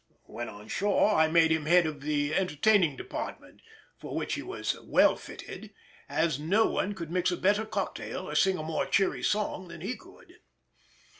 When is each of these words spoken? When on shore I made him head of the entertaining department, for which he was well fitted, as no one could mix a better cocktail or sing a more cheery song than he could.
When 0.23 0.49
on 0.49 0.67
shore 0.67 1.13
I 1.13 1.27
made 1.27 1.51
him 1.51 1.67
head 1.67 1.85
of 1.85 2.01
the 2.01 2.33
entertaining 2.33 2.95
department, 2.97 3.61
for 3.99 4.15
which 4.15 4.33
he 4.33 4.41
was 4.41 4.75
well 4.81 5.15
fitted, 5.15 5.75
as 6.09 6.39
no 6.39 6.65
one 6.65 6.95
could 6.95 7.11
mix 7.11 7.29
a 7.29 7.37
better 7.37 7.67
cocktail 7.67 8.27
or 8.27 8.33
sing 8.33 8.57
a 8.57 8.63
more 8.63 8.87
cheery 8.87 9.21
song 9.21 9.67
than 9.67 9.81
he 9.81 9.95
could. 9.95 10.37